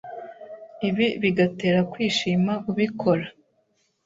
ibi 0.87 1.07
bigatera 1.21 1.79
kwishima 1.91 2.53
ubikora. 2.69 3.25